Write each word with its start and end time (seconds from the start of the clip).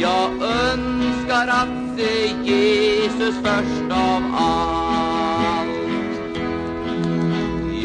Jag 0.00 0.30
önskar 0.42 1.48
att 1.48 1.98
se 1.98 2.28
Jesus 2.44 3.34
först 3.42 3.90
av 3.90 4.22
allt. 4.34 5.68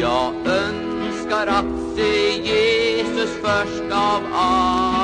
Jag 0.00 0.34
önskar 0.46 1.46
att 1.46 1.96
se 1.96 2.42
Jesus 2.42 3.30
först 3.42 3.92
av 3.92 4.22
allt. 4.32 4.94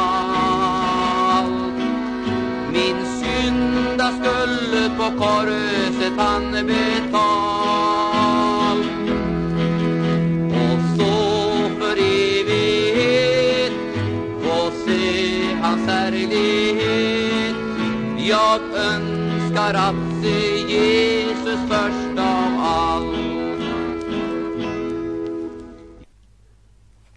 Min 2.73 3.07
syndaskuld 3.21 4.91
på 4.99 5.11
korset 5.19 6.13
han 6.17 6.53
betalt 6.53 7.60
Jag 18.31 18.61
önskar 18.63 19.75
att 19.75 20.23
se 20.23 20.59
Jesus 20.69 21.61
först 21.69 22.19
av 22.19 22.59
allt 22.59 23.17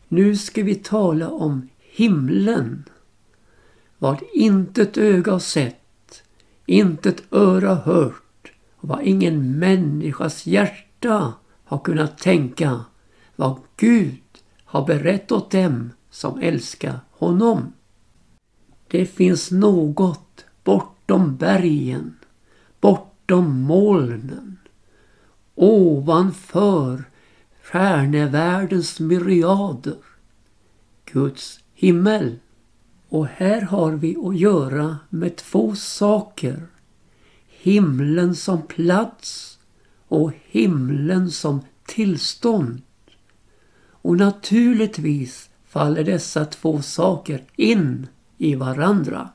Nu 0.08 0.36
ska 0.36 0.64
vi 0.64 0.76
tala 0.76 1.30
om 1.30 1.70
himlen. 1.80 2.84
Vad 3.98 4.20
intet 4.34 4.98
öga 4.98 5.32
har 5.32 5.40
sett, 5.40 6.24
intet 6.66 7.24
öra 7.32 7.76
hört 7.76 8.52
och 8.76 8.90
vad 8.90 9.02
ingen 9.02 9.60
människas 9.60 10.46
hjärta 10.46 11.34
har 11.66 11.80
kunnat 11.80 12.18
tänka. 12.18 12.86
Vad 13.36 13.60
Gud 13.78 14.22
har 14.66 14.86
berett 14.86 15.32
åt 15.32 15.52
dem 15.52 15.92
som 16.10 16.40
älskar 16.40 17.00
honom. 17.12 17.74
Det 18.88 19.06
finns 19.06 19.52
något 19.52 20.46
bortom 21.08 21.38
bergen, 21.38 22.16
bortom 22.82 23.62
molnen, 23.62 24.58
ovanför 25.56 27.04
stjärnevärldens 27.64 29.00
myriader, 29.00 29.98
Guds 31.06 31.60
himmel. 31.74 32.40
Och 33.10 33.28
här 33.28 33.62
har 33.62 33.92
vi 33.92 34.18
att 34.18 34.38
göra 34.38 34.98
med 35.10 35.36
två 35.36 35.76
saker. 35.76 36.68
Himlen 37.48 38.36
som 38.36 38.62
plats 38.62 39.60
och 40.08 40.32
himlen 40.46 41.32
som 41.32 41.62
tillstånd. 41.86 42.82
Och 43.90 44.18
naturligtvis 44.18 45.50
faller 45.66 46.04
dessa 46.04 46.46
två 46.46 46.82
saker 46.82 47.44
in 47.56 48.08
i 48.38 48.56
varandra. 48.56 49.30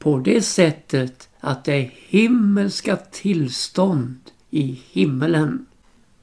På 0.00 0.18
det 0.18 0.42
sättet 0.42 1.28
att 1.40 1.64
det 1.64 1.72
är 1.72 1.92
himmelska 2.08 2.96
tillstånd 2.96 4.18
i 4.50 4.82
himmelen. 4.90 5.66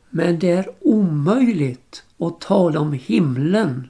Men 0.09 0.39
det 0.39 0.49
är 0.49 0.69
omöjligt 0.79 2.03
att 2.17 2.41
tala 2.41 2.79
om 2.79 2.93
himlen 2.93 3.89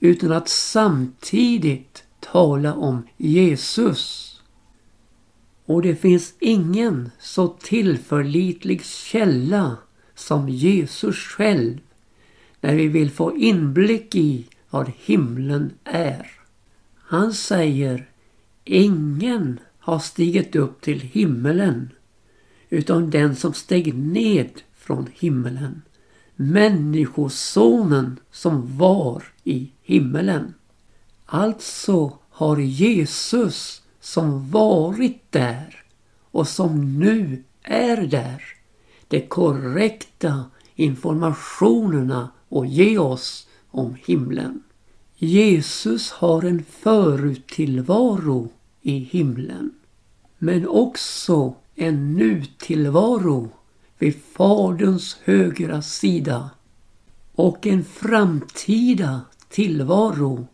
utan 0.00 0.32
att 0.32 0.48
samtidigt 0.48 2.04
tala 2.20 2.74
om 2.74 3.02
Jesus. 3.16 4.32
Och 5.66 5.82
det 5.82 5.96
finns 5.96 6.34
ingen 6.38 7.10
så 7.18 7.48
tillförlitlig 7.48 8.84
källa 8.84 9.76
som 10.14 10.48
Jesus 10.48 11.16
själv 11.16 11.78
när 12.60 12.74
vi 12.74 12.88
vill 12.88 13.10
få 13.10 13.36
inblick 13.36 14.14
i 14.14 14.46
vad 14.70 14.92
himlen 14.96 15.72
är. 15.84 16.30
Han 16.98 17.32
säger 17.32 18.06
Ingen 18.68 19.60
har 19.78 19.98
stigit 19.98 20.56
upp 20.56 20.80
till 20.80 21.00
himmelen 21.00 21.90
utan 22.70 23.10
den 23.10 23.36
som 23.36 23.54
steg 23.54 23.94
ned 23.94 24.50
från 24.76 25.08
himmelen. 25.12 25.82
Människosonen 26.36 28.20
som 28.30 28.78
var 28.78 29.24
i 29.44 29.70
himmelen. 29.82 30.54
Alltså 31.26 32.18
har 32.30 32.56
Jesus 32.56 33.82
som 34.00 34.50
varit 34.50 35.32
där 35.32 35.82
och 36.30 36.48
som 36.48 36.98
nu 36.98 37.44
är 37.62 37.96
där 37.96 38.42
de 39.08 39.20
korrekta 39.20 40.44
informationerna 40.74 42.30
att 42.50 42.68
ge 42.68 42.98
oss 42.98 43.48
om 43.70 43.96
himlen. 44.06 44.62
Jesus 45.16 46.10
har 46.10 46.42
en 46.42 46.64
föruttillvaro 46.64 48.48
i 48.86 48.98
himlen 48.98 49.70
men 50.38 50.68
också 50.68 51.54
en 51.74 52.14
nutillvaro 52.14 53.48
vid 53.98 54.14
Faderns 54.32 55.16
högra 55.24 55.82
sida 55.82 56.50
och 57.34 57.66
en 57.66 57.84
framtida 57.84 59.20
tillvaro 59.48 60.46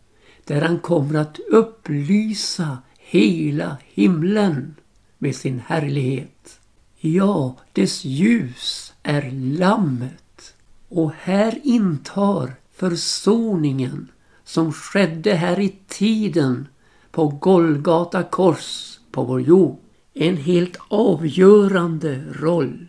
där 0.45 0.61
han 0.61 0.79
kommer 0.79 1.19
att 1.19 1.39
upplysa 1.39 2.77
hela 2.97 3.77
himlen 3.93 4.75
med 5.17 5.35
sin 5.35 5.59
härlighet. 5.59 6.59
Ja, 6.99 7.55
dess 7.73 8.05
ljus 8.05 8.93
är 9.03 9.31
lammet 9.31 10.53
och 10.89 11.11
här 11.17 11.59
intar 11.63 12.55
försoningen 12.73 14.11
som 14.43 14.73
skedde 14.73 15.33
här 15.33 15.59
i 15.59 15.75
tiden 15.87 16.67
på 17.13 17.27
Golgata 17.27 18.23
kors 18.23 18.99
på 19.11 19.23
vår 19.23 19.41
jord 19.41 19.77
en 20.13 20.37
helt 20.37 20.77
avgörande 20.87 22.23
roll. 22.31 22.87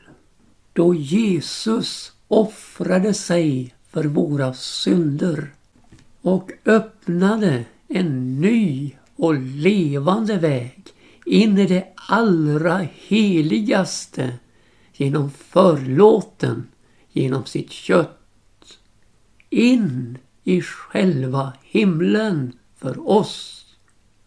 Då 0.73 0.95
Jesus 0.95 2.13
offrade 2.29 3.15
sig 3.15 3.75
för 3.91 4.05
våra 4.05 4.55
synder 4.55 5.53
och 6.21 6.51
öppnade 6.65 7.65
en 7.89 8.41
ny 8.41 8.97
och 9.17 9.35
levande 9.35 10.39
väg 10.39 10.83
in 11.27 11.59
i 11.59 11.67
det 11.67 11.87
allra 11.95 12.87
heligaste 12.93 14.35
genom 14.93 15.31
förlåten 15.31 16.67
genom 17.13 17.45
sitt 17.45 17.71
kött. 17.71 18.79
In 19.51 20.19
i 20.45 20.61
själva 20.61 21.53
himlen 21.63 22.53
för 22.77 23.09
oss. 23.09 23.64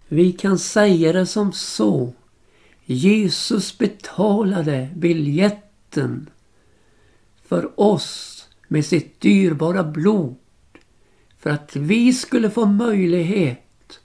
Vi 0.07 0.31
kan 0.31 0.59
säga 0.59 1.13
det 1.13 1.25
som 1.25 1.53
så. 1.53 2.13
Jesus 2.85 3.77
betalade 3.77 4.89
biljetten 4.95 6.29
för 7.45 7.79
oss 7.79 8.47
med 8.67 8.85
sitt 8.85 9.21
dyrbara 9.21 9.83
blod 9.83 10.35
för 11.39 11.49
att 11.49 11.75
vi 11.75 12.13
skulle 12.13 12.49
få 12.49 12.65
möjlighet 12.65 13.99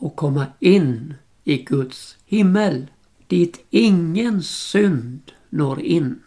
att 0.00 0.16
komma 0.16 0.46
in 0.60 1.14
i 1.44 1.56
Guds 1.56 2.16
himmel 2.26 2.86
dit 3.26 3.64
ingen 3.70 4.42
synd 4.42 5.32
når 5.50 5.80
in. 5.80 6.22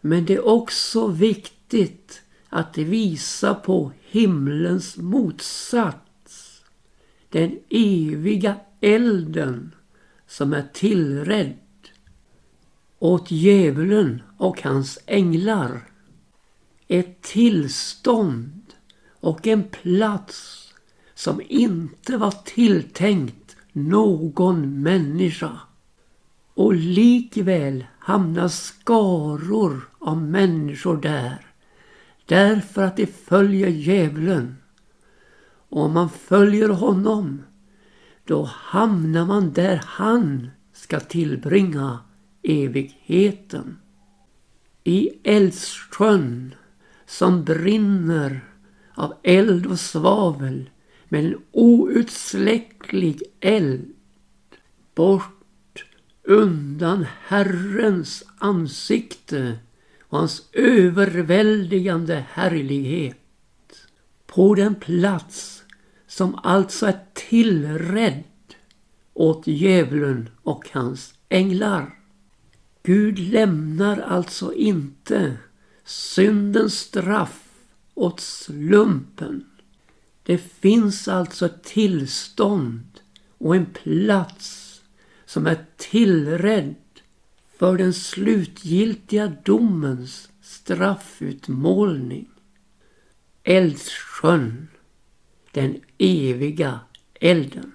Men 0.00 0.26
det 0.26 0.34
är 0.34 0.46
också 0.46 1.06
viktigt 1.06 2.22
att 2.48 2.78
visa 2.78 3.54
på 3.54 3.92
himlens 4.10 4.96
motsats. 4.96 6.03
Den 7.34 7.58
eviga 7.68 8.56
elden 8.80 9.74
som 10.26 10.52
är 10.52 10.64
tillrädd 10.72 11.56
åt 12.98 13.30
djävulen 13.30 14.22
och 14.38 14.62
hans 14.62 14.98
änglar. 15.06 15.88
Ett 16.88 17.22
tillstånd 17.22 18.62
och 19.20 19.46
en 19.46 19.64
plats 19.64 20.68
som 21.14 21.40
inte 21.48 22.16
var 22.16 22.34
tilltänkt 22.44 23.56
någon 23.72 24.82
människa. 24.82 25.58
Och 26.54 26.74
likväl 26.74 27.84
hamnar 27.98 28.48
skaror 28.48 29.88
av 29.98 30.22
människor 30.22 30.96
där 30.96 31.46
därför 32.26 32.82
att 32.82 32.96
de 32.96 33.06
följer 33.06 33.68
djävulen. 33.68 34.56
Och 35.74 35.82
om 35.82 35.92
man 35.92 36.10
följer 36.10 36.68
honom 36.68 37.42
då 38.24 38.42
hamnar 38.44 39.26
man 39.26 39.52
där 39.52 39.80
han 39.84 40.50
ska 40.72 41.00
tillbringa 41.00 41.98
evigheten. 42.42 43.78
I 44.84 45.10
eldsjön 45.24 46.54
som 47.06 47.44
brinner 47.44 48.44
av 48.94 49.14
eld 49.22 49.66
och 49.66 49.78
svavel 49.78 50.70
med 51.08 51.24
en 51.24 51.38
outsläcklig 51.52 53.22
eld. 53.40 53.94
Bort 54.94 55.84
undan 56.22 57.06
Herrens 57.26 58.24
ansikte 58.38 59.58
och 60.08 60.18
hans 60.18 60.48
överväldigande 60.52 62.24
härlighet. 62.32 63.16
På 64.26 64.54
den 64.54 64.74
plats 64.74 65.63
som 66.16 66.34
alltså 66.42 66.86
är 66.86 66.98
tillrädd 67.12 68.24
åt 69.12 69.46
djävulen 69.46 70.28
och 70.42 70.68
hans 70.72 71.14
änglar. 71.28 71.98
Gud 72.82 73.18
lämnar 73.18 74.00
alltså 74.00 74.54
inte 74.54 75.36
syndens 75.84 76.78
straff 76.78 77.44
åt 77.94 78.20
slumpen. 78.20 79.44
Det 80.22 80.38
finns 80.38 81.08
alltså 81.08 81.46
ett 81.46 81.64
tillstånd 81.64 83.00
och 83.38 83.56
en 83.56 83.66
plats 83.66 84.80
som 85.24 85.46
är 85.46 85.66
tillrädd 85.76 86.74
för 87.58 87.76
den 87.76 87.94
slutgiltiga 87.94 89.32
domens 89.44 90.28
straffutmålning. 90.42 92.28
Eldsjön, 93.42 94.68
den 95.54 95.80
eviga 95.98 96.80
elden. 97.20 97.72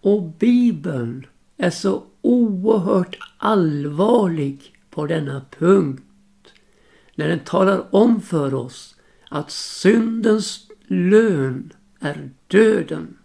Och 0.00 0.22
Bibeln 0.22 1.26
är 1.56 1.70
så 1.70 2.04
oerhört 2.20 3.18
allvarlig 3.38 4.74
på 4.90 5.06
denna 5.06 5.44
punkt. 5.58 6.02
När 7.14 7.28
den 7.28 7.40
talar 7.40 7.94
om 7.94 8.20
för 8.20 8.54
oss 8.54 8.96
att 9.28 9.50
syndens 9.50 10.68
lön 10.86 11.72
är 12.00 12.30
döden. 12.46 13.16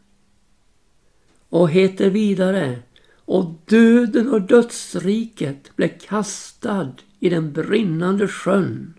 Och 1.50 1.69
heter 1.69 2.09
vidare 2.09 2.79
och 3.15 3.62
döden 3.65 4.29
och 4.29 4.41
dödsriket 4.41 5.75
blev 5.75 6.00
kastad 6.00 6.94
i 7.19 7.29
den 7.29 7.53
brinnande 7.53 8.27
sjön. 8.27 8.94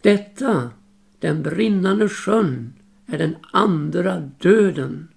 Detta, 0.00 0.70
den 1.18 1.42
brinnande 1.42 2.08
sjön, 2.08 2.72
är 3.08 3.18
den 3.18 3.36
andra 3.52 4.30
döden. 4.38 5.08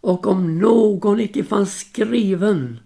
Och 0.00 0.26
om 0.26 0.58
någon 0.58 1.20
icke 1.20 1.44
fanns 1.44 1.80
skriven 1.80 2.78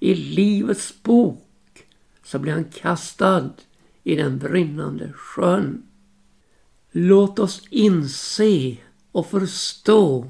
i 0.00 0.14
Livets 0.14 1.02
bok 1.02 1.86
så 2.24 2.38
blev 2.38 2.54
han 2.54 2.64
kastad 2.64 3.50
i 4.02 4.16
den 4.16 4.38
brinnande 4.38 5.12
sjön. 5.12 5.82
Låt 6.92 7.38
oss 7.38 7.62
inse 7.70 8.76
och 9.12 9.30
förstå 9.30 10.28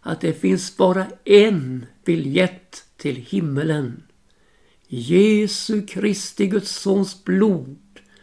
att 0.00 0.20
det 0.20 0.32
finns 0.32 0.76
bara 0.76 1.06
en 1.24 1.86
biljett 2.04 2.84
till 2.96 3.16
himmelen. 3.16 4.02
Jesu 4.86 5.86
Kristi 5.86 6.46
Guds 6.46 6.80
Sons 6.80 7.24
blod 7.24 7.78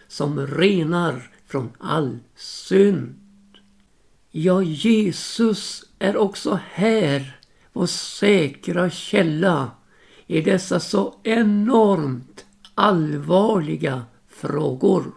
som 0.07 0.47
renar 0.47 1.31
från 1.47 1.69
all 1.79 2.19
synd. 2.35 3.24
Ja, 4.37 4.63
Jesus 4.63 5.83
är 5.99 6.17
också 6.17 6.59
här 6.71 7.39
vår 7.73 7.85
säkra 7.85 8.89
källa 8.89 9.71
i 10.27 10.41
dessa 10.41 10.79
så 10.79 11.15
enormt 11.23 12.45
allvarliga 12.73 14.05
frågor. 14.27 15.11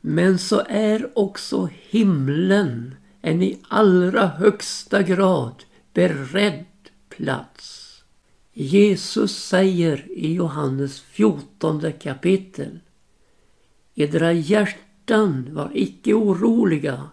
Men 0.00 0.38
så 0.38 0.62
är 0.68 1.18
också 1.18 1.68
himlen 1.88 2.94
en 3.20 3.42
i 3.42 3.58
allra 3.68 4.26
högsta 4.26 5.02
grad 5.02 5.64
beredd 5.92 6.64
plats. 7.08 7.98
Jesus 8.52 9.44
säger 9.44 10.12
i 10.12 10.34
Johannes 10.34 11.00
14 11.00 11.92
kapitel 11.92 12.80
Edra 13.94 14.32
hjärtan 14.32 15.48
var 15.50 15.70
icke 15.74 16.14
oroliga. 16.14 17.10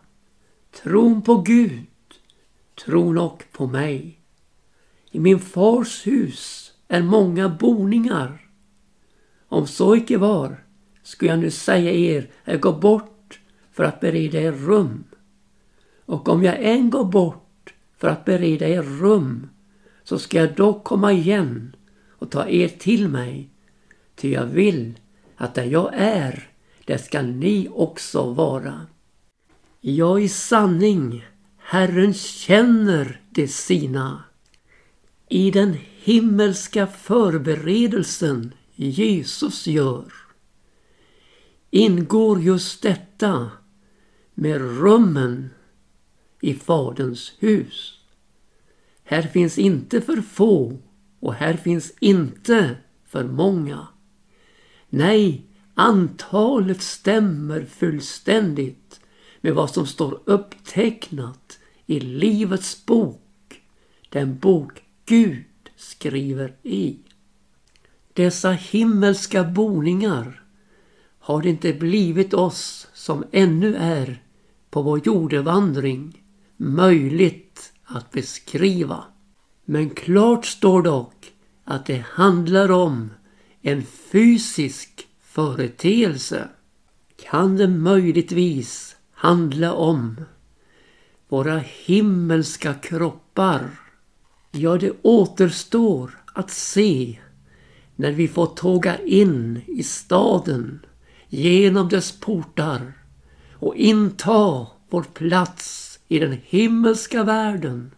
Tron 0.71 1.21
på 1.21 1.37
Gud, 1.37 1.85
tron 2.85 3.17
och 3.17 3.43
på 3.51 3.67
mig. 3.67 4.19
I 5.11 5.19
min 5.19 5.39
fars 5.39 6.07
hus 6.07 6.71
är 6.87 7.01
många 7.01 7.49
boningar. 7.49 8.49
Om 9.47 9.67
så 9.67 9.95
icke 9.95 10.17
var, 10.17 10.63
skulle 11.03 11.31
jag 11.31 11.39
nu 11.39 11.51
säga 11.51 11.91
er, 11.91 12.29
jag 12.45 12.59
går 12.59 12.79
bort 12.79 13.39
för 13.71 13.83
att 13.83 13.99
bereda 13.99 14.41
er 14.41 14.51
rum. 14.51 15.03
Och 16.05 16.29
om 16.29 16.43
jag 16.43 16.57
än 16.59 16.89
går 16.89 17.05
bort 17.05 17.73
för 17.97 18.07
att 18.07 18.25
bereda 18.25 18.67
er 18.67 18.81
rum, 18.81 19.49
så 20.03 20.19
ska 20.19 20.37
jag 20.37 20.55
dock 20.55 20.83
komma 20.83 21.11
igen 21.11 21.75
och 22.09 22.31
ta 22.31 22.47
er 22.47 22.67
till 22.67 23.07
mig. 23.07 23.49
Ty 24.15 24.31
jag 24.31 24.45
vill 24.45 24.99
att 25.35 25.55
där 25.55 25.65
jag 25.65 25.89
är, 25.93 26.49
där 26.85 26.97
skall 26.97 27.27
ni 27.27 27.69
också 27.71 28.33
vara. 28.33 28.87
Ja, 29.83 30.19
i 30.19 30.29
sanning, 30.29 31.25
Herren 31.57 32.13
känner 32.13 33.21
det 33.29 33.47
sina. 33.47 34.23
I 35.29 35.51
den 35.51 35.77
himmelska 36.03 36.87
förberedelsen 36.87 38.53
Jesus 38.75 39.67
gör 39.67 40.13
ingår 41.69 42.41
just 42.41 42.81
detta 42.81 43.51
med 44.33 44.61
rummen 44.61 45.49
i 46.41 46.53
Faderns 46.53 47.33
hus. 47.39 47.99
Här 49.03 49.21
finns 49.21 49.57
inte 49.57 50.01
för 50.01 50.21
få 50.21 50.79
och 51.19 51.33
här 51.33 51.53
finns 51.53 51.93
inte 51.99 52.75
för 53.05 53.23
många. 53.23 53.87
Nej, 54.89 55.45
antalet 55.73 56.81
stämmer 56.81 57.65
fullständigt 57.65 58.80
med 59.41 59.53
vad 59.53 59.69
som 59.69 59.87
står 59.87 60.19
upptecknat 60.25 61.59
i 61.85 61.99
Livets 61.99 62.85
bok, 62.85 63.61
den 64.09 64.37
bok 64.37 64.83
Gud 65.05 65.45
skriver 65.75 66.55
i. 66.63 66.97
Dessa 68.13 68.51
himmelska 68.51 69.43
boningar 69.43 70.43
har 71.19 71.41
det 71.41 71.49
inte 71.49 71.73
blivit 71.73 72.33
oss 72.33 72.87
som 72.93 73.23
ännu 73.31 73.75
är 73.75 74.23
på 74.69 74.81
vår 74.81 75.01
jordevandring 75.05 76.23
möjligt 76.57 77.73
att 77.83 78.11
beskriva. 78.11 79.03
Men 79.65 79.89
klart 79.89 80.45
står 80.45 80.81
dock 80.81 81.33
att 81.63 81.85
det 81.85 82.05
handlar 82.07 82.71
om 82.71 83.09
en 83.61 83.83
fysisk 83.83 85.07
företeelse. 85.21 86.49
Kan 87.29 87.57
det 87.57 87.67
möjligtvis 87.67 88.95
handla 89.21 89.73
om 89.73 90.21
våra 91.29 91.57
himmelska 91.57 92.73
kroppar? 92.73 93.69
Ja, 94.51 94.77
det 94.77 94.91
återstår 95.01 96.23
att 96.33 96.51
se 96.51 97.19
när 97.95 98.11
vi 98.11 98.27
får 98.27 98.45
tåga 98.45 98.99
in 98.99 99.61
i 99.67 99.83
staden 99.83 100.85
genom 101.27 101.89
dess 101.89 102.19
portar 102.19 102.93
och 103.53 103.75
inta 103.75 104.67
vår 104.89 105.03
plats 105.13 105.99
i 106.07 106.19
den 106.19 106.37
himmelska 106.43 107.23
världen 107.23 107.91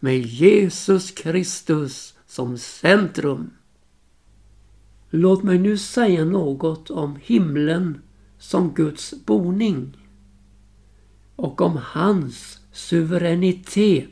med 0.00 0.18
Jesus 0.18 1.10
Kristus 1.10 2.14
som 2.26 2.58
centrum. 2.58 3.50
Låt 5.10 5.42
mig 5.42 5.58
nu 5.58 5.78
säga 5.78 6.24
något 6.24 6.90
om 6.90 7.18
himlen 7.22 8.02
som 8.38 8.74
Guds 8.74 9.14
boning 9.26 9.96
och 11.38 11.60
om 11.60 11.78
hans 11.82 12.58
suveränitet. 12.72 14.08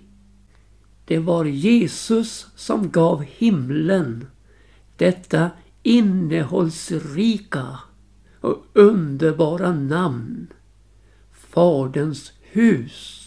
Det 1.04 1.18
var 1.18 1.44
Jesus 1.44 2.46
som 2.56 2.90
gav 2.90 3.22
himlen 3.22 4.26
detta 4.96 5.50
innehållsrika 5.82 7.66
och 8.40 8.64
underbara 8.72 9.72
namn. 9.72 10.46
Faderns 11.32 12.32
hus. 12.40 13.22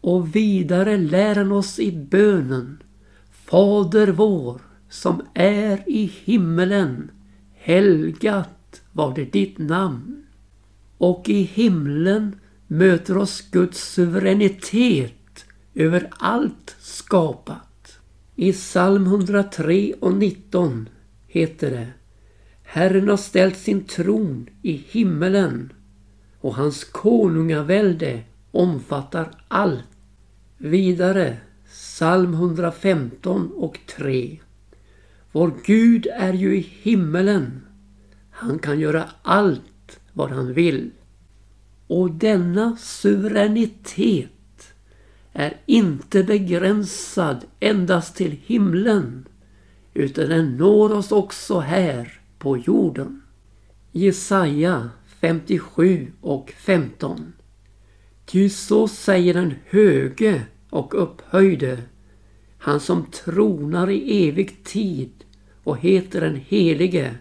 Och 0.00 0.36
vidare 0.36 0.96
lär 0.96 1.34
han 1.34 1.52
oss 1.52 1.78
i 1.78 1.92
bönen 1.92 2.82
Fader 3.30 4.08
vår 4.08 4.60
som 4.88 5.22
är 5.34 5.82
i 5.86 6.12
himmelen. 6.24 7.10
Helgat 7.54 8.82
var 8.92 9.14
det 9.14 9.24
ditt 9.24 9.58
namn. 9.58 10.26
Och 10.98 11.28
i 11.28 11.42
himlen 11.42 12.39
möter 12.72 13.16
oss 13.16 13.40
Guds 13.50 13.92
suveränitet 13.92 15.44
över 15.74 16.08
allt 16.10 16.76
skapat. 16.80 17.98
I 18.36 18.52
psalm 18.52 19.06
103 19.06 19.94
och 20.00 20.14
19 20.14 20.88
heter 21.26 21.70
det 21.70 21.88
Herren 22.62 23.08
har 23.08 23.16
ställt 23.16 23.56
sin 23.56 23.84
tron 23.84 24.46
i 24.62 24.72
himmelen 24.72 25.72
och 26.40 26.54
hans 26.54 26.84
konungavälde 26.84 28.22
omfattar 28.50 29.30
allt. 29.48 29.84
Vidare 30.58 31.36
psalm 31.66 32.34
115 32.34 33.50
och 33.56 33.78
3. 33.96 34.38
Vår 35.32 35.52
Gud 35.64 36.06
är 36.06 36.32
ju 36.32 36.56
i 36.56 36.60
himmelen. 36.82 37.62
Han 38.30 38.58
kan 38.58 38.80
göra 38.80 39.04
allt 39.22 40.00
vad 40.12 40.30
han 40.30 40.52
vill. 40.52 40.90
Och 41.90 42.10
denna 42.10 42.76
suveränitet 42.76 44.74
är 45.32 45.60
inte 45.66 46.24
begränsad 46.24 47.44
endast 47.60 48.16
till 48.16 48.36
himlen 48.44 49.28
utan 49.94 50.28
den 50.28 50.56
når 50.56 50.92
oss 50.92 51.12
också 51.12 51.58
här 51.60 52.20
på 52.38 52.56
jorden. 52.56 53.22
Jesaja 53.92 54.90
57 55.20 56.12
och 56.20 56.52
15. 56.56 57.32
Ty 58.26 58.48
så 58.48 58.88
säger 58.88 59.34
den 59.34 59.54
höge 59.66 60.42
och 60.70 61.02
upphöjde, 61.02 61.78
han 62.58 62.80
som 62.80 63.06
tronar 63.06 63.90
i 63.90 64.28
evig 64.28 64.64
tid 64.64 65.12
och 65.64 65.78
heter 65.78 66.20
den 66.20 66.40
helige. 66.46 67.14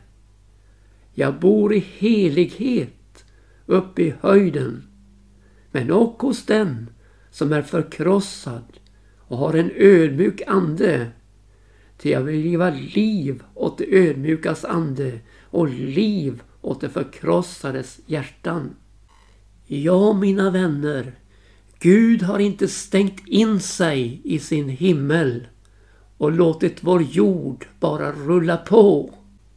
Jag 1.14 1.40
bor 1.40 1.74
i 1.74 1.86
helighet 1.98 2.99
upp 3.70 4.00
i 4.00 4.14
höjden, 4.22 4.84
men 5.72 5.92
också 5.92 6.28
hos 6.28 6.46
den 6.46 6.90
som 7.32 7.54
är 7.54 7.62
förkrossad 7.62 8.80
och 9.18 9.38
har 9.38 9.54
en 9.54 9.72
ödmjuk 9.76 10.42
ande. 10.48 11.08
Till 11.98 12.12
jag 12.12 12.22
vill 12.22 12.46
giva 12.46 12.70
liv 12.70 13.44
åt 13.54 13.78
det 13.78 13.96
ödmjukas 13.98 14.66
ande 14.66 15.20
och 15.44 15.70
liv 15.70 16.42
åt 16.62 16.82
det 16.82 16.90
förkrossades 16.90 18.00
hjärtan. 18.06 18.76
Ja, 19.66 20.14
mina 20.14 20.52
vänner, 20.52 21.14
Gud 21.80 22.22
har 22.22 22.40
inte 22.40 22.68
stängt 22.68 23.28
in 23.28 23.60
sig 23.60 24.22
i 24.24 24.40
sin 24.40 24.70
himmel 24.70 25.48
och 26.18 26.32
låtit 26.32 26.78
vår 26.82 27.02
jord 27.02 27.68
bara 27.80 28.12
rulla 28.12 28.58
på. 28.58 29.14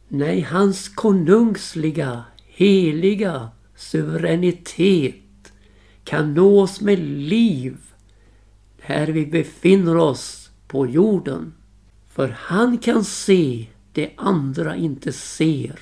Nej, 0.07 0.41
hans 0.41 0.89
konungsliga, 0.89 2.23
heliga 2.45 3.49
suveränitet 3.75 5.53
kan 6.03 6.33
nås 6.33 6.81
med 6.81 6.99
liv 6.99 7.77
här 8.81 9.07
vi 9.07 9.25
befinner 9.25 9.97
oss 9.97 10.49
på 10.67 10.87
jorden. 10.87 11.53
För 12.09 12.35
han 12.39 12.77
kan 12.77 13.03
se 13.03 13.67
det 13.91 14.11
andra 14.17 14.75
inte 14.75 15.11
ser. 15.11 15.79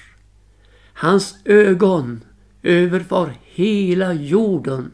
Hans 0.93 1.36
ögon 1.45 2.24
överfar 2.63 3.38
hela 3.43 4.13
jorden 4.13 4.91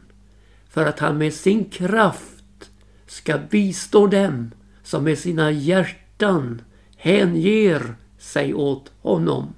för 0.69 0.85
att 0.85 0.99
han 0.99 1.17
med 1.17 1.33
sin 1.33 1.65
kraft 1.65 2.69
ska 3.07 3.37
bistå 3.49 4.07
dem 4.07 4.51
som 4.83 5.03
med 5.03 5.19
sina 5.19 5.51
hjärtan 5.51 6.61
hänger 6.97 7.95
sig 8.17 8.53
åt 8.53 8.91
honom. 9.01 9.53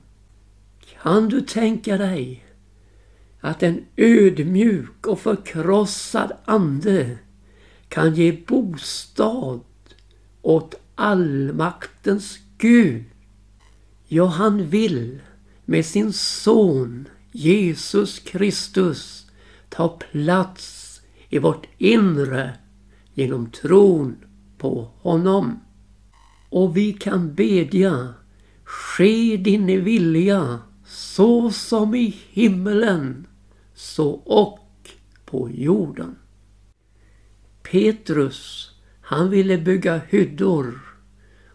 Kan 1.02 1.30
du 1.30 1.42
tänka 1.42 1.98
dig 1.98 2.46
att 3.42 3.64
en 3.64 3.86
ödmjuk 3.98 5.08
och 5.08 5.20
förkrossad 5.20 6.32
ande 6.46 7.18
kan 7.88 8.16
ge 8.16 8.32
bostad 8.48 9.60
åt 10.42 10.76
allmaktens 10.96 12.40
Gud? 12.58 13.04
Ja, 14.08 14.26
han 14.26 14.70
vill 14.70 15.20
med 15.66 15.86
sin 15.86 16.14
son 16.14 17.08
Jesus 17.32 18.20
Kristus 18.20 19.26
ta 19.70 19.88
plats 19.88 21.02
i 21.30 21.40
vårt 21.40 21.68
inre 21.78 22.54
genom 23.14 23.52
tron 23.52 24.16
på 24.58 24.92
honom. 25.02 25.60
Och 26.50 26.78
vi 26.78 26.94
kan 26.94 27.34
bedja 27.34 28.14
Ske 28.70 29.38
din 29.38 29.84
vilja 29.84 30.60
så 30.86 31.52
som 31.52 31.96
i 31.96 32.16
himmelen 32.30 33.28
så 33.80 34.10
och 34.12 34.90
på 35.26 35.50
jorden. 35.50 36.16
Petrus, 37.72 38.72
han 39.02 39.30
ville 39.30 39.58
bygga 39.58 40.02
hyddor 40.10 40.80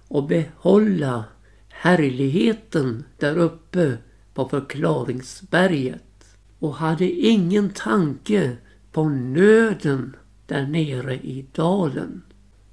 och 0.08 0.26
behålla 0.26 1.24
härligheten 1.68 3.04
där 3.18 3.38
uppe 3.38 3.98
på 4.34 4.48
förklaringsberget 4.48 6.36
och 6.58 6.74
hade 6.74 7.10
ingen 7.10 7.70
tanke 7.70 8.56
på 8.92 9.08
nöden 9.08 10.16
där 10.46 10.66
nere 10.66 11.14
i 11.14 11.46
dalen. 11.52 12.22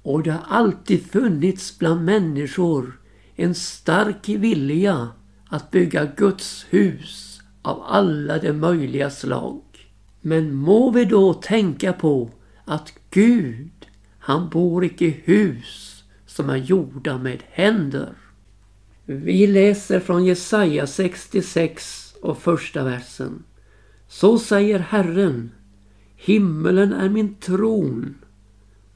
Och 0.02 0.22
det 0.22 0.32
har 0.32 0.56
alltid 0.58 1.06
funnits 1.10 1.78
bland 1.78 2.04
människor 2.04 3.00
en 3.36 3.54
stark 3.54 4.28
vilja 4.28 5.08
att 5.48 5.70
bygga 5.70 6.04
Guds 6.04 6.66
hus 6.70 7.31
av 7.62 7.82
alla 7.86 8.38
de 8.38 8.52
möjliga 8.52 9.10
slag. 9.10 9.62
Men 10.20 10.54
må 10.54 10.90
vi 10.90 11.04
då 11.04 11.34
tänka 11.34 11.92
på 11.92 12.30
att 12.64 12.92
Gud, 13.10 13.86
han 14.18 14.48
bor 14.48 14.84
icke 14.84 15.04
i 15.04 15.20
hus 15.24 16.04
som 16.26 16.50
är 16.50 16.56
gjorda 16.56 17.18
med 17.18 17.42
händer. 17.50 18.12
Vi 19.04 19.46
läser 19.46 20.00
från 20.00 20.24
Jesaja 20.24 20.86
66 20.86 22.14
och 22.22 22.38
första 22.38 22.84
versen. 22.84 23.42
Så 24.08 24.38
säger 24.38 24.78
Herren, 24.78 25.50
himmelen 26.16 26.92
är 26.92 27.08
min 27.08 27.34
tron 27.34 28.14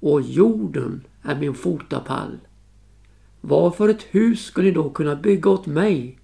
och 0.01 0.23
jorden 0.23 1.03
är 1.23 1.37
min 1.37 1.55
fotapall. 1.55 2.39
Varför 3.41 3.89
ett 3.89 4.03
hus 4.03 4.45
skulle 4.45 4.71
då 4.71 4.91
kunna 4.91 5.17
bygga 5.17 5.51
åt 5.51 5.67
mig 5.67 6.19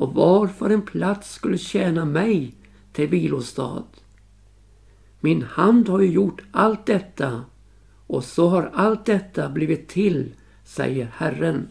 och 0.00 0.14
varför 0.14 0.70
en 0.70 0.82
plats 0.82 1.34
skulle 1.34 1.58
tjäna 1.58 2.04
mig 2.04 2.54
till 2.92 3.08
vilostad? 3.08 3.84
Min 5.20 5.42
hand 5.42 5.88
har 5.88 6.00
ju 6.00 6.10
gjort 6.10 6.42
allt 6.52 6.86
detta 6.86 7.44
och 8.06 8.24
så 8.24 8.48
har 8.48 8.70
allt 8.74 9.06
detta 9.06 9.48
blivit 9.48 9.88
till, 9.88 10.34
säger 10.64 11.12
Herren. 11.16 11.68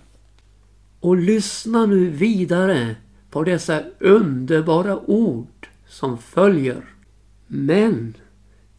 Och 1.00 1.18
lyssna 1.18 1.86
nu 1.86 2.10
vidare 2.10 2.96
på 3.30 3.44
dessa 3.44 3.84
underbara 4.00 5.00
ord 5.00 5.68
som 5.88 6.18
följer. 6.18 6.86
Men 7.48 8.14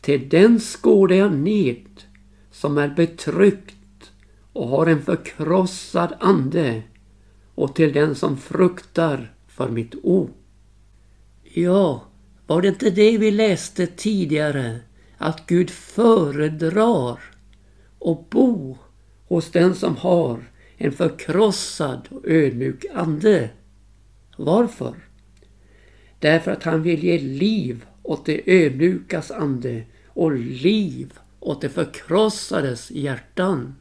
till 0.01 0.29
den 0.29 0.61
skådar 0.61 1.17
jag 1.17 1.33
ned 1.33 2.03
som 2.51 2.79
är 2.79 2.89
betryckt 2.89 4.13
och 4.53 4.69
har 4.69 4.87
en 4.87 5.03
förkrossad 5.03 6.15
ande 6.21 6.83
och 7.55 7.75
till 7.75 7.93
den 7.93 8.15
som 8.15 8.37
fruktar 8.37 9.35
för 9.61 9.69
mitt 9.69 9.95
O. 10.03 10.31
Ja, 11.43 12.05
var 12.47 12.63
det 12.63 12.69
inte 12.69 12.91
det 12.91 13.19
vi 13.19 13.31
läste 13.31 13.87
tidigare? 13.87 14.79
Att 15.17 15.47
Gud 15.47 15.71
föredrar 15.71 17.19
att 18.01 18.31
bo 18.31 18.79
hos 19.29 19.51
den 19.51 19.75
som 19.75 19.97
har 19.97 20.51
en 20.77 20.93
förkrossad 20.93 22.09
och 22.11 22.29
ödmjuk 22.29 22.85
ande. 22.95 23.51
Varför? 24.37 24.95
Därför 26.19 26.51
att 26.51 26.63
han 26.63 26.83
vill 26.83 27.05
ge 27.05 27.19
liv 27.19 27.85
åt 28.03 28.27
det 28.27 28.43
ödmjukas 28.47 29.31
ande 29.31 29.83
och 30.07 30.33
liv 30.39 31.13
åt 31.41 31.61
det 31.61 31.69
förkrossades 31.69 32.91
hjärtan. 32.91 33.77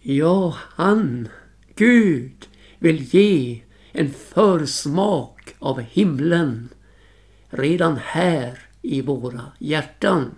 Ja, 0.00 0.56
han, 0.58 1.28
Gud, 1.74 2.48
vill 2.78 3.14
ge 3.14 3.60
en 3.98 4.10
försmak 4.10 5.54
av 5.58 5.80
himlen 5.80 6.68
redan 7.48 7.96
här 8.02 8.58
i 8.82 9.02
våra 9.02 9.52
hjärtan. 9.58 10.34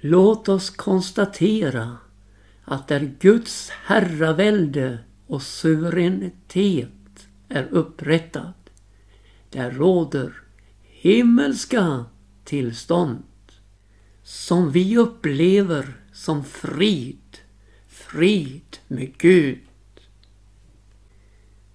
Låt 0.00 0.48
oss 0.48 0.70
konstatera 0.70 1.96
att 2.64 2.88
där 2.88 3.12
Guds 3.20 3.70
herravälde 3.70 4.98
och 5.26 5.42
suveränitet 5.42 7.28
är 7.48 7.68
upprättad, 7.70 8.52
där 9.50 9.70
råder 9.70 10.32
himmelska 10.82 12.04
tillstånd 12.44 13.22
som 14.22 14.70
vi 14.70 14.96
upplever 14.96 15.94
som 16.12 16.44
frid, 16.44 17.38
frid 17.88 18.78
med 18.88 19.18
Gud. 19.18 19.58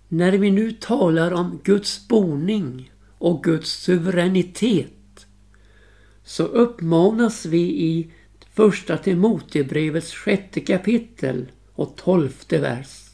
När 0.07 0.31
vi 0.31 0.51
nu 0.51 0.71
talar 0.71 1.31
om 1.31 1.59
Guds 1.63 2.07
boning 2.07 2.91
och 3.17 3.43
Guds 3.43 3.71
suveränitet 3.71 5.27
så 6.23 6.43
uppmanas 6.43 7.45
vi 7.45 7.61
i 7.61 8.11
Första 8.53 8.97
Timotebrevets 8.97 10.13
sjätte 10.13 10.59
kapitel 10.59 11.51
och 11.73 11.95
tolfte 11.95 12.57
vers. 12.57 13.09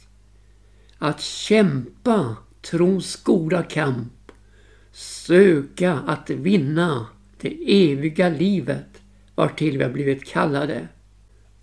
Att 0.98 1.22
kämpa 1.22 2.36
trons 2.62 3.16
goda 3.24 3.64
kamp, 3.64 4.32
söka 4.92 5.94
att 5.94 6.30
vinna 6.30 7.08
det 7.42 7.92
eviga 7.92 8.30
livet 8.30 9.02
vartill 9.36 9.78
vi 9.78 9.84
har 9.84 9.92
blivit 9.92 10.26
kallade 10.26 10.88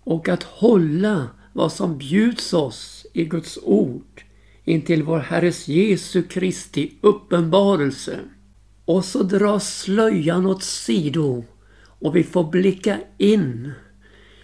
och 0.03 0.29
att 0.29 0.43
hålla 0.43 1.27
vad 1.53 1.71
som 1.71 1.97
bjuds 1.97 2.53
oss 2.53 3.05
i 3.13 3.25
Guds 3.25 3.59
ord 3.63 4.23
intill 4.69 5.03
vår 5.03 5.19
Herres 5.19 5.67
Jesu 5.67 6.23
Kristi 6.23 6.91
uppenbarelse. 7.01 8.19
Och 8.85 9.05
så 9.05 9.23
dras 9.23 9.79
slöjan 9.79 10.45
åt 10.45 10.63
sido 10.63 11.43
och 11.81 12.15
vi 12.15 12.23
får 12.23 12.43
blicka 12.43 12.99
in 13.17 13.71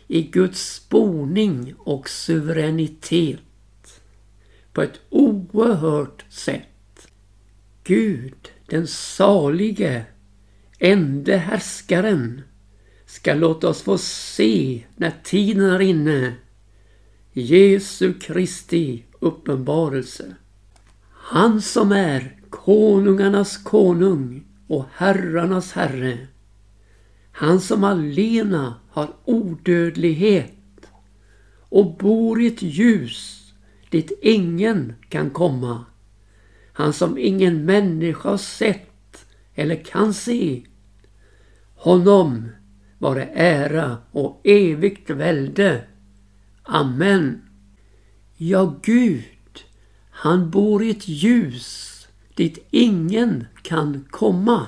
i 0.08 0.22
Guds 0.22 0.90
boning 0.90 1.74
och 1.78 2.10
suveränitet 2.10 4.02
på 4.74 4.82
ett 4.82 5.00
oerhört 5.10 6.26
sätt. 6.30 7.08
Gud, 7.84 8.52
den 8.70 8.88
salige, 8.88 10.06
ende 10.80 11.38
härskaren, 11.38 12.42
ska 13.06 13.34
låta 13.34 13.70
oss 13.70 13.82
få 13.82 13.98
se 13.98 14.84
när 14.96 15.14
tiden 15.24 15.66
är 15.66 15.82
inne 15.82 16.36
Jesu 17.38 18.14
Kristi 18.14 19.04
uppenbarelse. 19.20 20.36
Han 21.12 21.62
som 21.62 21.92
är 21.92 22.40
konungarnas 22.50 23.58
konung 23.58 24.44
och 24.68 24.86
herrarnas 24.94 25.72
herre. 25.72 26.28
Han 27.32 27.62
som 27.62 27.84
alena 27.84 28.76
har 28.90 29.10
odödlighet 29.26 30.88
och 31.70 31.98
bor 31.98 32.42
i 32.42 32.48
ett 32.48 32.62
ljus 32.62 33.54
dit 33.90 34.20
ingen 34.22 34.94
kan 35.10 35.30
komma. 35.30 35.86
Han 36.74 36.94
som 36.94 37.18
ingen 37.18 37.66
människa 37.66 38.30
har 38.30 38.38
sett 38.38 39.26
eller 39.56 39.84
kan 39.84 40.14
se. 40.14 40.64
Honom 41.76 42.50
vare 42.98 43.26
ära 43.34 43.98
och 44.12 44.42
evigt 44.44 45.10
välde. 45.10 45.84
Amen. 46.66 47.42
Ja, 48.38 48.76
Gud, 48.84 49.24
han 50.10 50.50
bor 50.50 50.84
i 50.84 50.90
ett 50.90 51.08
ljus 51.08 51.96
dit 52.36 52.68
ingen 52.72 53.48
kan 53.62 54.06
komma. 54.10 54.68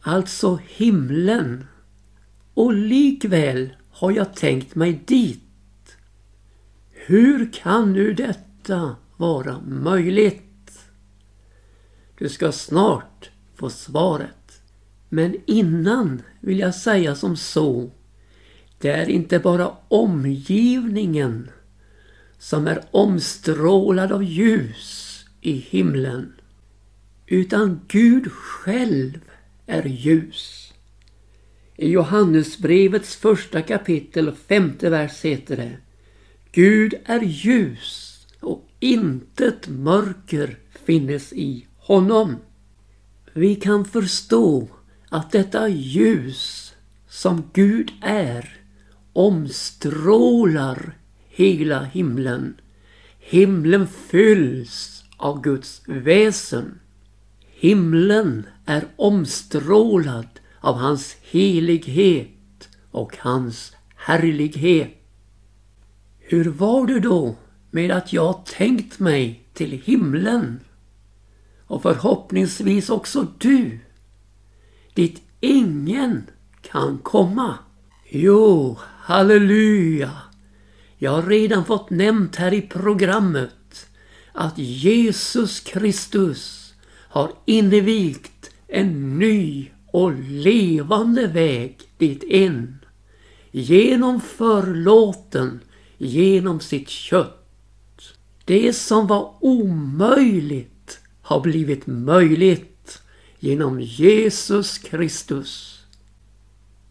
Alltså 0.00 0.60
himlen. 0.68 1.66
Och 2.54 2.74
likväl 2.74 3.70
har 3.90 4.10
jag 4.10 4.34
tänkt 4.34 4.74
mig 4.74 5.02
dit. 5.06 5.96
Hur 6.90 7.52
kan 7.52 7.92
nu 7.92 8.14
detta 8.14 8.96
vara 9.16 9.60
möjligt? 9.60 10.80
Du 12.18 12.28
ska 12.28 12.52
snart 12.52 13.30
få 13.54 13.70
svaret. 13.70 14.62
Men 15.08 15.36
innan 15.46 16.22
vill 16.40 16.58
jag 16.58 16.74
säga 16.74 17.14
som 17.14 17.36
så. 17.36 17.90
Det 18.80 18.90
är 18.90 19.08
inte 19.08 19.38
bara 19.38 19.72
omgivningen 19.88 21.50
som 22.38 22.66
är 22.66 22.84
omstrålad 22.90 24.12
av 24.12 24.24
ljus 24.24 25.24
i 25.40 25.52
himlen. 25.52 26.32
Utan 27.26 27.80
Gud 27.88 28.32
själv 28.32 29.20
är 29.66 29.82
ljus. 29.82 30.72
I 31.76 31.88
Johannesbrevets 31.88 33.16
första 33.16 33.62
kapitel 33.62 34.32
femte 34.32 34.90
vers 34.90 35.24
heter 35.24 35.56
det 35.56 35.76
Gud 36.52 36.94
är 37.04 37.20
ljus 37.20 38.26
och 38.40 38.68
intet 38.78 39.68
mörker 39.68 40.58
finnes 40.84 41.32
i 41.32 41.66
honom. 41.76 42.36
Vi 43.32 43.54
kan 43.54 43.84
förstå 43.84 44.68
att 45.08 45.32
detta 45.32 45.68
ljus 45.68 46.74
som 47.08 47.50
Gud 47.52 47.92
är 48.02 48.59
omstrålar 49.12 50.92
hela 51.28 51.84
himlen. 51.84 52.60
Himlen 53.18 53.86
fylls 53.88 55.04
av 55.16 55.42
Guds 55.42 55.82
väsen. 55.86 56.80
Himlen 57.48 58.46
är 58.66 58.84
omstrålad 58.96 60.28
av 60.60 60.76
hans 60.76 61.16
helighet 61.22 62.68
och 62.90 63.16
hans 63.18 63.72
härlighet. 63.96 64.96
Hur 66.18 66.44
var 66.44 66.86
det 66.86 67.00
då 67.00 67.36
med 67.70 67.90
att 67.90 68.12
jag 68.12 68.46
tänkt 68.46 68.98
mig 68.98 69.44
till 69.52 69.82
himlen? 69.84 70.60
Och 71.66 71.82
förhoppningsvis 71.82 72.90
också 72.90 73.26
du. 73.38 73.80
Dit 74.94 75.22
ingen 75.40 76.26
kan 76.62 76.98
komma. 76.98 77.58
Jo, 78.08 78.78
halleluja! 79.10 80.10
Jag 80.98 81.10
har 81.10 81.22
redan 81.22 81.64
fått 81.64 81.90
nämnt 81.90 82.36
här 82.36 82.54
i 82.54 82.62
programmet 82.62 83.86
att 84.32 84.58
Jesus 84.58 85.60
Kristus 85.60 86.74
har 87.08 87.32
invigt 87.44 88.50
en 88.68 89.18
ny 89.18 89.70
och 89.92 90.12
levande 90.28 91.26
väg 91.26 91.78
dit 91.98 92.22
in. 92.22 92.78
Genom 93.50 94.20
förlåten, 94.20 95.60
genom 95.98 96.60
sitt 96.60 96.88
kött. 96.88 97.46
Det 98.44 98.72
som 98.72 99.06
var 99.06 99.34
omöjligt 99.40 101.00
har 101.22 101.40
blivit 101.40 101.86
möjligt 101.86 103.02
genom 103.38 103.80
Jesus 103.80 104.78
Kristus. 104.78 105.82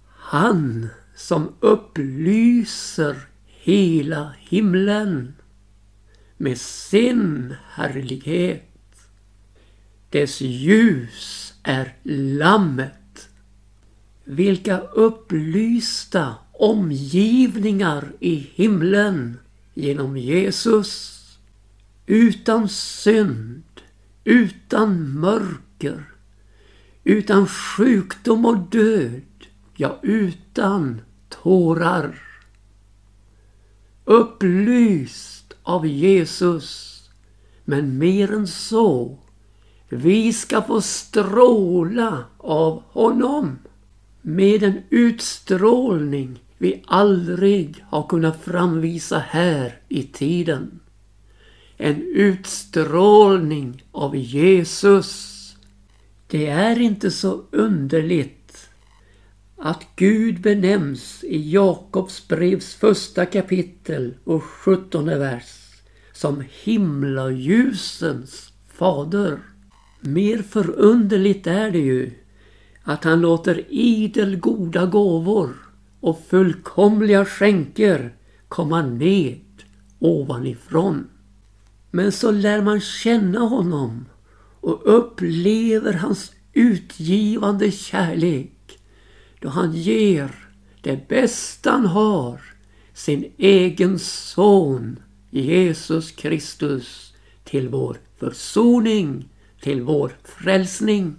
Han 0.07 0.89
som 1.19 1.53
upplyser 1.59 3.15
hela 3.45 4.33
himlen 4.39 5.33
med 6.37 6.57
sin 6.57 7.55
härlighet. 7.69 8.65
Dess 10.09 10.41
ljus 10.41 11.53
är 11.63 11.95
lammet. 12.37 13.29
Vilka 14.23 14.79
upplysta 14.79 16.35
omgivningar 16.51 18.11
i 18.19 18.35
himlen 18.35 19.39
genom 19.73 20.17
Jesus. 20.17 21.19
Utan 22.05 22.69
synd, 22.69 23.63
utan 24.23 25.19
mörker, 25.19 26.03
utan 27.03 27.47
sjukdom 27.47 28.45
och 28.45 28.57
död, 28.57 29.21
ja 29.75 29.99
utan 30.01 31.01
tårar. 31.29 32.21
Upplyst 34.05 35.53
av 35.63 35.87
Jesus. 35.87 36.99
Men 37.65 37.97
mer 37.97 38.31
än 38.33 38.47
så. 38.47 39.17
Vi 39.89 40.33
ska 40.33 40.61
få 40.61 40.81
stråla 40.81 42.23
av 42.37 42.83
honom. 42.87 43.59
Med 44.21 44.63
en 44.63 44.83
utstrålning 44.89 46.39
vi 46.57 46.83
aldrig 46.87 47.85
har 47.89 48.07
kunnat 48.07 48.43
framvisa 48.43 49.19
här 49.19 49.79
i 49.89 50.03
tiden. 50.03 50.79
En 51.77 52.01
utstrålning 52.01 53.83
av 53.91 54.15
Jesus. 54.15 55.35
Det 56.27 56.47
är 56.47 56.79
inte 56.79 57.11
så 57.11 57.43
underligt 57.51 58.38
att 59.59 59.87
Gud 59.95 60.41
benämns 60.41 61.23
i 61.23 61.51
Jakobs 61.51 62.27
brevs 62.27 62.75
första 62.75 63.25
kapitel 63.25 64.13
och 64.23 64.43
sjuttonde 64.43 65.17
vers 65.17 65.55
som 66.13 66.43
himlaljusens 66.63 68.53
fader. 68.67 69.39
Mer 69.99 70.37
förunderligt 70.37 71.47
är 71.47 71.71
det 71.71 71.79
ju 71.79 72.11
att 72.83 73.03
han 73.03 73.21
låter 73.21 73.65
idel 73.69 74.39
goda 74.39 74.85
gåvor 74.85 75.55
och 75.99 76.25
fullkomliga 76.29 77.25
skänker 77.25 78.15
komma 78.47 78.81
ned 78.81 79.39
ovanifrån. 79.99 81.07
Men 81.91 82.11
så 82.11 82.31
lär 82.31 82.61
man 82.61 82.81
känna 82.81 83.39
honom 83.39 84.05
och 84.61 84.81
upplever 84.97 85.93
hans 85.93 86.31
utgivande 86.53 87.71
kärlek 87.71 88.58
då 89.39 89.49
han 89.49 89.71
ger 89.73 90.35
det 90.81 91.07
bästa 91.07 91.71
han 91.71 91.85
har, 91.85 92.41
sin 92.93 93.31
egen 93.37 93.99
son 93.99 94.99
Jesus 95.29 96.11
Kristus 96.11 97.13
till 97.43 97.69
vår 97.69 97.97
försoning, 98.19 99.29
till 99.61 99.81
vår 99.81 100.11
frälsning. 100.23 101.15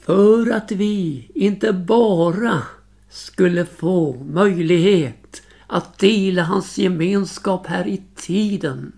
För 0.00 0.50
att 0.50 0.72
vi 0.72 1.26
inte 1.34 1.72
bara 1.72 2.62
skulle 3.10 3.66
få 3.66 4.24
möjlighet 4.24 5.42
att 5.66 5.98
dela 5.98 6.42
hans 6.42 6.78
gemenskap 6.78 7.66
här 7.66 7.86
i 7.86 8.02
tiden 8.16 8.92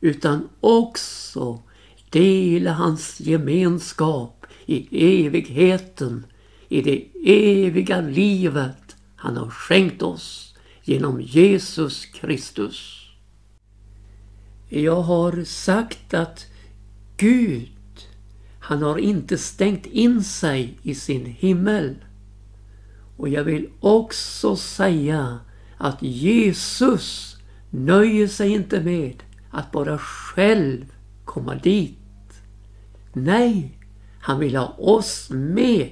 utan 0.00 0.48
också 0.60 1.62
dela 2.10 2.72
hans 2.72 3.20
gemenskap 3.20 4.46
i 4.66 5.26
evigheten, 5.26 6.26
i 6.68 6.82
det 6.82 7.06
eviga 7.24 8.00
livet 8.00 8.96
han 9.16 9.36
har 9.36 9.50
skänkt 9.50 10.02
oss 10.02 10.54
genom 10.82 11.20
Jesus 11.20 12.04
Kristus. 12.06 13.06
Jag 14.68 15.02
har 15.02 15.44
sagt 15.44 16.14
att 16.14 16.46
Gud, 17.16 17.70
han 18.60 18.82
har 18.82 18.98
inte 18.98 19.38
stängt 19.38 19.86
in 19.86 20.24
sig 20.24 20.78
i 20.82 20.94
sin 20.94 21.26
himmel. 21.26 21.94
Och 23.16 23.28
jag 23.28 23.44
vill 23.44 23.68
också 23.80 24.56
säga 24.56 25.38
att 25.76 26.02
Jesus 26.02 27.36
nöjer 27.70 28.26
sig 28.26 28.50
inte 28.50 28.80
med 28.80 29.22
att 29.50 29.72
bara 29.72 29.98
själv 29.98 30.92
komma 31.24 31.54
dit. 31.54 31.98
Nej, 33.12 33.78
han 34.20 34.38
vill 34.40 34.56
ha 34.56 34.66
oss 34.66 35.30
med. 35.30 35.90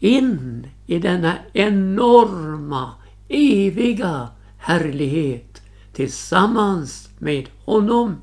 In 0.00 0.66
i 0.86 0.98
denna 0.98 1.38
enorma, 1.52 2.90
eviga 3.28 4.28
härlighet 4.58 5.62
tillsammans 5.92 7.08
med 7.18 7.48
honom. 7.64 8.16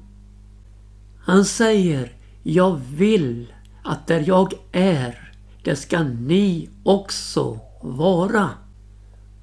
Han 1.20 1.46
säger, 1.46 2.12
jag 2.44 2.82
vill 2.96 3.54
att 3.84 4.08
där 4.08 4.24
jag 4.28 4.54
är, 4.72 5.34
det 5.64 5.76
ska 5.76 6.04
ni 6.04 6.70
också 6.84 7.60
vara. 7.82 8.50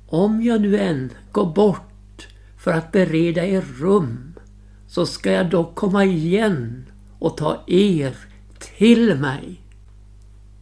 Om 0.09 0.43
jag 0.43 0.61
nu 0.61 0.79
än 0.79 1.11
går 1.33 1.53
bort 1.53 2.29
för 2.59 2.73
att 2.73 2.93
bereda 2.93 3.47
er 3.47 3.65
rum 3.79 4.35
så 4.87 5.07
ska 5.07 5.33
jag 5.33 5.51
dock 5.51 5.75
komma 5.75 6.05
igen 6.05 6.87
och 7.19 7.37
ta 7.37 7.65
er 7.67 8.17
till 8.77 9.15
mig. 9.15 9.64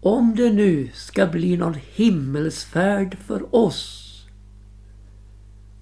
Om 0.05 0.35
det 0.37 0.53
nu 0.53 0.91
ska 0.95 1.27
bli 1.27 1.57
någon 1.57 1.77
himmelsfärd 1.95 3.17
för 3.27 3.55
oss. 3.55 4.09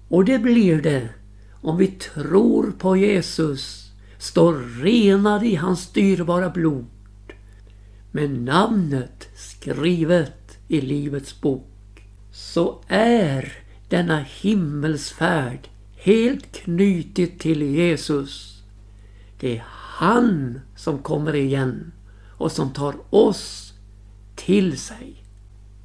Och 0.07 0.25
det 0.25 0.39
blir 0.39 0.81
det 0.81 1.09
om 1.61 1.77
vi 1.77 1.87
tror 1.87 2.71
på 2.71 2.97
Jesus, 2.97 3.91
står 4.17 4.81
renade 4.81 5.47
i 5.47 5.55
hans 5.55 5.93
dyrbara 5.93 6.49
blod 6.49 6.85
med 8.11 8.29
namnet 8.31 9.29
skrivet 9.35 10.57
i 10.67 10.81
Livets 10.81 11.41
bok, 11.41 12.03
så 12.31 12.83
är 12.87 13.53
denna 13.89 14.19
himmelsfärd 14.19 15.69
helt 15.95 16.51
knutet 16.51 17.39
till 17.39 17.61
Jesus. 17.61 18.63
Det 19.39 19.57
är 19.57 19.63
han 19.67 20.59
som 20.75 20.97
kommer 20.97 21.35
igen 21.35 21.91
och 22.37 22.51
som 22.51 22.73
tar 22.73 22.95
oss 23.09 23.70
till 24.45 24.77
sig. 24.77 25.23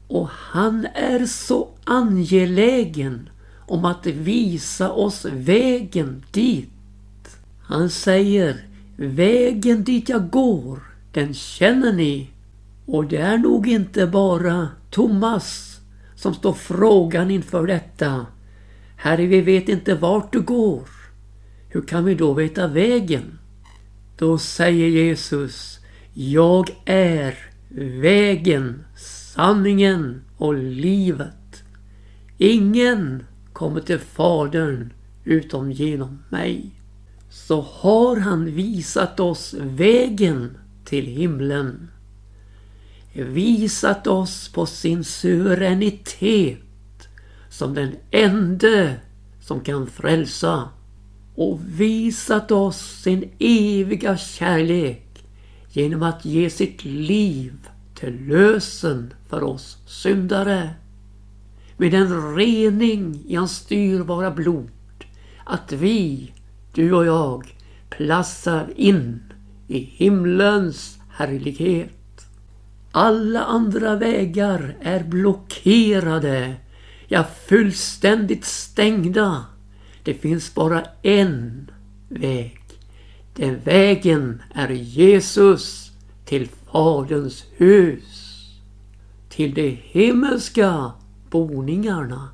Och 0.09 0.29
han 0.29 0.87
är 0.95 1.27
så 1.27 1.69
angelägen 1.85 3.29
om 3.67 3.85
att 3.85 4.07
visa 4.07 4.91
oss 4.93 5.25
vägen 5.25 6.25
dit. 6.31 6.71
Han 7.63 7.91
säger, 7.91 8.67
vägen 8.97 9.85
dit 9.85 10.09
jag 10.09 10.31
går, 10.31 10.79
den 11.13 11.35
känner 11.35 11.93
ni. 11.93 12.31
Och 12.87 13.07
det 13.07 13.17
är 13.17 13.39
nog 13.39 13.69
inte 13.69 14.07
bara 14.07 14.69
Thomas 14.91 15.77
som 16.15 16.35
står 16.35 16.53
frågan 16.53 17.31
inför 17.31 17.67
detta. 17.67 18.27
Herre, 18.97 19.27
vi 19.27 19.41
vet 19.41 19.69
inte 19.69 19.95
vart 19.95 20.33
du 20.33 20.41
går. 20.41 20.89
Hur 21.69 21.83
kan 21.83 22.05
vi 22.05 22.15
då 22.15 22.33
veta 22.33 22.67
vägen? 22.67 23.39
Då 24.19 24.39
säger 24.39 24.89
Jesus, 24.89 25.79
jag 26.15 26.71
är 26.85 27.56
vägen, 27.69 28.85
sanningen 29.35 30.23
och 30.37 30.55
livet. 30.55 31.63
Ingen 32.39 33.25
kommer 33.53 33.81
till 33.81 33.99
Fadern 33.99 34.93
utom 35.25 35.73
genom 35.73 36.23
mig. 36.29 36.71
Så 37.31 37.61
har 37.61 38.17
han 38.17 38.45
visat 38.45 39.21
oss 39.21 39.55
vägen 39.59 40.59
till 40.85 41.07
himlen. 41.07 41.91
Visat 43.13 44.07
oss 44.07 44.49
på 44.49 44.67
sin 44.67 45.05
suveränitet 45.05 46.59
som 47.49 47.75
den 47.75 47.97
ende 48.11 49.01
som 49.41 49.61
kan 49.61 49.87
frälsa. 49.87 50.69
Och 51.35 51.61
visat 51.67 52.51
oss 52.51 53.03
sin 53.03 53.31
eviga 53.39 54.17
kärlek 54.17 55.06
genom 55.77 56.03
att 56.03 56.25
ge 56.25 56.51
sitt 56.51 56.85
liv 56.85 57.53
till 57.95 58.27
lösen 58.27 59.15
för 59.29 59.43
oss 59.43 59.79
syndare 59.87 60.71
med 61.77 61.95
en 61.95 62.37
rening 62.37 63.25
i 63.27 63.35
hans 63.35 63.57
styrbara 63.57 64.31
blod 64.31 64.71
att 65.45 65.73
vi, 65.73 66.33
du 66.73 66.93
och 66.93 67.07
jag, 67.07 67.55
platsar 67.91 68.73
in 68.77 69.33
i 69.69 69.79
himlens 69.79 70.99
härlighet. 71.11 72.27
Alla 72.93 73.45
andra 73.45 73.97
vägar 73.97 74.77
är 74.81 75.05
blockerade, 75.05 76.55
ja 77.09 77.25
fullständigt 77.47 78.45
stängda. 78.45 79.45
Det 80.03 80.15
finns 80.15 80.55
bara 80.55 80.83
en 81.03 81.71
väg. 82.09 82.66
Den 83.37 83.61
vägen 83.65 84.43
är 84.55 84.69
Jesus 84.69 85.93
till 86.25 86.49
Faderns 86.49 87.45
hus. 87.57 88.33
Till 89.29 89.55
de 89.55 89.69
himmelska 89.83 90.93
boningarna. 91.31 92.29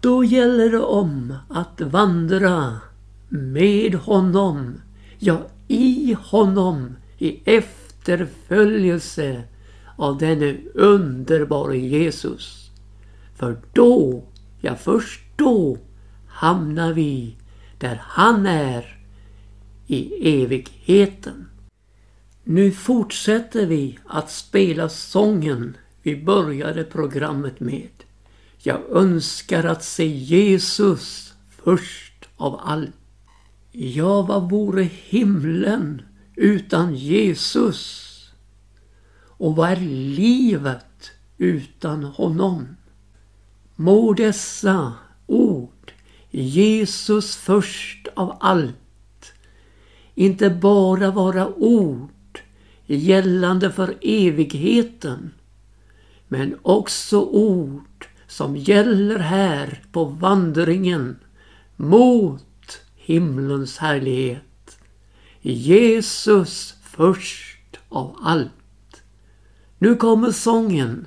Då 0.00 0.24
gäller 0.24 0.70
det 0.70 0.80
om 0.80 1.36
att 1.48 1.80
vandra 1.80 2.80
med 3.28 3.94
honom, 3.94 4.80
ja 5.18 5.46
i 5.68 6.16
honom 6.20 6.96
i 7.18 7.56
efterföljelse 7.56 9.42
av 9.96 10.18
denne 10.18 10.56
underbara 10.74 11.74
Jesus. 11.74 12.70
För 13.36 13.56
då, 13.72 14.24
ja 14.60 14.74
först 14.74 15.20
då 15.36 15.78
hamnar 16.26 16.92
vi 16.92 17.36
där 17.78 18.02
han 18.04 18.46
är 18.46 18.93
i 19.86 20.28
evigheten. 20.42 21.48
Nu 22.44 22.72
fortsätter 22.72 23.66
vi 23.66 23.98
att 24.06 24.30
spela 24.30 24.88
sången 24.88 25.76
vi 26.02 26.16
började 26.16 26.84
programmet 26.84 27.60
med. 27.60 27.88
Jag 28.58 28.80
önskar 28.90 29.64
att 29.64 29.84
se 29.84 30.06
Jesus 30.06 31.34
först 31.64 32.28
av 32.36 32.60
allt. 32.64 32.90
Ja, 33.72 34.22
vad 34.22 34.50
vore 34.50 34.82
himlen 34.82 36.02
utan 36.36 36.94
Jesus? 36.94 38.10
Och 39.16 39.56
vad 39.56 39.70
är 39.70 39.80
livet 40.16 41.10
utan 41.38 42.04
honom? 42.04 42.76
Må 43.76 44.12
dessa 44.12 44.92
ord, 45.26 45.92
Jesus 46.30 47.36
först 47.36 48.08
av 48.14 48.36
allt, 48.40 48.76
inte 50.14 50.50
bara 50.50 51.10
vara 51.10 51.54
ord 51.54 52.40
gällande 52.86 53.72
för 53.72 53.94
evigheten, 54.00 55.30
men 56.28 56.58
också 56.62 57.20
ord 57.20 58.06
som 58.26 58.56
gäller 58.56 59.18
här 59.18 59.84
på 59.92 60.04
vandringen 60.04 61.16
mot 61.76 62.80
himlens 62.96 63.78
härlighet. 63.78 64.78
Jesus 65.40 66.74
först 66.82 67.78
av 67.88 68.16
allt. 68.22 69.02
Nu 69.78 69.96
kommer 69.96 70.30
sången 70.30 71.06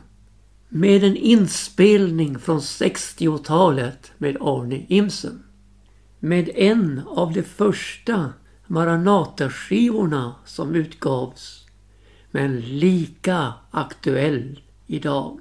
med 0.70 1.04
en 1.04 1.16
inspelning 1.16 2.40
från 2.40 2.60
60-talet 2.60 4.12
med 4.18 4.38
Arne 4.42 4.86
Imsen. 4.88 5.44
Med 6.20 6.50
en 6.56 7.02
av 7.08 7.34
de 7.34 7.44
första 7.44 8.34
Maranata-skivorna 8.68 10.36
som 10.46 10.76
utgavs 10.76 11.68
men 12.32 12.60
lika 12.60 13.54
aktuell 13.72 14.62
idag. 14.88 15.40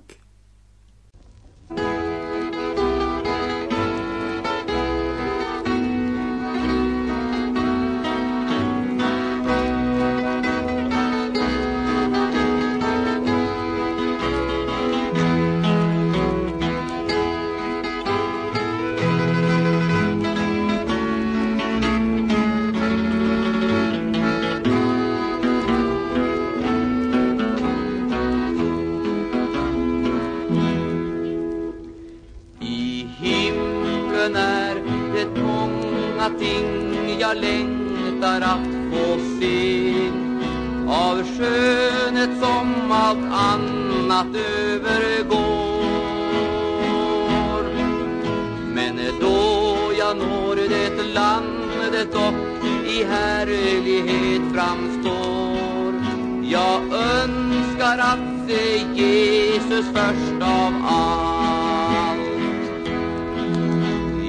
Av 60.57 60.73
allt. 60.89 62.21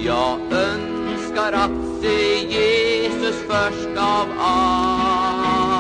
Jag 0.06 0.40
önskar 0.52 1.54
att 1.54 2.02
se 2.02 2.46
Jesus 2.46 3.36
först 3.48 3.98
av 3.98 4.28
allt. 4.40 5.78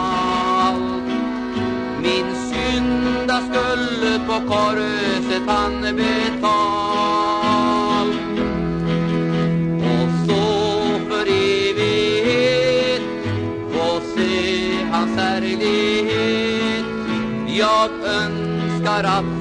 Min 2.02 2.36
synda 2.50 3.42
skulle 3.42 4.20
på 4.28 4.34
korset 4.48 5.44
han 5.48 5.82
betalt. 5.82 6.58
Och 9.84 10.10
så 10.28 10.44
för 11.10 11.26
evighet 11.28 13.02
få 13.72 13.88
se 14.16 14.36
hans 14.92 15.20
härlighet. 15.20 16.86
Jag 17.48 17.90
önskar 18.06 19.04
att 19.04 19.37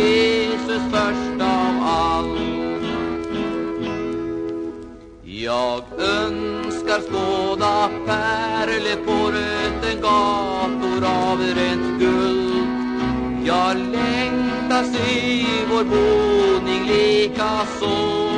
Jesus 0.00 0.82
först 0.92 1.40
av 1.40 1.74
allt. 1.82 2.40
Jag 5.24 5.82
önskar 5.98 7.00
skåda 7.00 7.90
pärlor 8.06 9.04
på 9.06 9.30
röten 9.30 10.02
gator 10.02 11.04
av 11.04 11.38
rent 11.38 12.00
guld. 12.00 12.66
Jag 13.44 13.76
längtar 13.76 14.84
se 14.84 15.44
vår 15.70 15.84
boning 15.84 16.86
lika 16.86 17.50
så. 17.80 18.30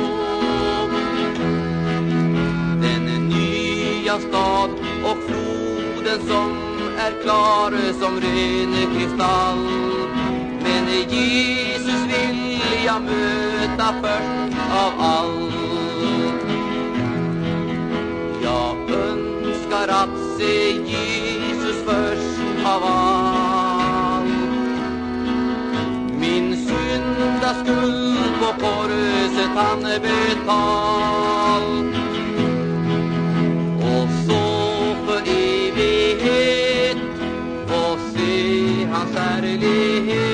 Den 2.81 3.29
nya 3.29 4.19
stad 4.19 4.69
och 5.03 5.17
floden 5.27 6.27
som 6.27 6.57
är 6.97 7.23
klar 7.23 7.73
som 7.99 8.21
ren 8.21 8.95
kristall. 8.95 10.22
Men 10.85 11.09
Jesus 11.09 12.01
vill 12.07 12.61
jag 12.85 13.01
möta 13.01 13.93
först 14.01 14.57
av 14.71 14.93
allt. 14.99 15.53
Jag 18.43 18.75
önskar 18.91 19.87
att 19.87 20.37
se 20.37 20.71
Jesus 20.71 21.75
först 21.85 22.65
av 22.65 22.83
allt. 22.83 24.27
Min 26.19 26.67
synda 26.67 27.53
skuld 27.63 28.33
på 28.39 28.65
korset 28.65 29.51
han 29.55 29.81
betalt. 29.81 30.43
Och 33.79 34.09
så 34.27 34.95
för 35.05 35.21
evighet 35.21 36.97
få 37.67 37.97
se 38.15 38.85
hans 38.85 39.17
härlighet. 39.17 40.32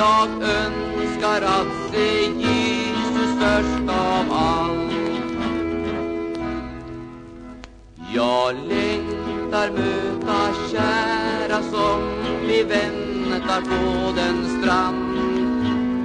Jag 0.00 0.28
önskar 0.42 1.42
att 1.42 1.92
se 1.92 2.24
Jesus 2.24 3.30
störst 3.36 3.88
av 3.88 4.32
allt. 4.32 4.92
Jag 8.14 8.54
längtar 8.54 9.70
möta 9.70 10.54
kära 10.70 11.62
som 11.62 12.00
vi 12.46 12.62
väntar 12.62 13.60
på 13.60 14.12
den 14.16 14.62
strand. 14.62 15.18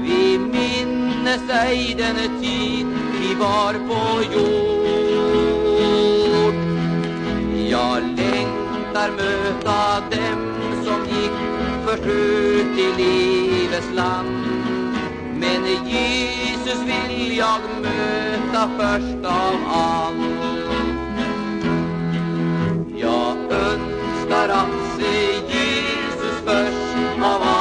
Vi 0.04 0.38
minnes 0.38 1.50
ej 1.50 1.96
den 1.98 2.42
tid 2.42 2.88
vi 3.22 3.36
var 3.36 3.74
på 3.74 4.24
jord. 4.34 5.16
Jag 7.70 8.04
längtar 8.04 9.12
möta 9.12 10.00
dem 10.10 10.45
först 11.86 12.06
ut 12.06 12.80
i 12.80 12.94
livets 12.98 13.94
land. 13.94 14.46
Men 15.40 15.66
Jesus 15.86 16.80
vill 16.86 17.38
jag 17.38 17.60
möta 17.82 18.70
först 18.78 19.26
av 19.26 19.56
allt. 19.68 20.16
Jag 22.98 23.38
önskar 23.38 24.50
att 24.50 25.00
se 25.00 25.34
Jesus 25.34 26.38
först 26.46 27.24
av 27.24 27.42
allt. 27.42 27.55